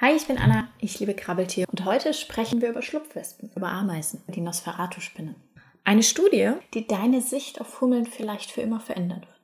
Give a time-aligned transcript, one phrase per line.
[0.00, 4.22] Hi, ich bin Anna, ich liebe Krabbeltiere und heute sprechen wir über Schlupfwespen, über Ameisen,
[4.28, 5.34] die Nosferatu-Spinne.
[5.82, 9.37] Eine Studie, die deine Sicht auf Hummeln vielleicht für immer verändern wird.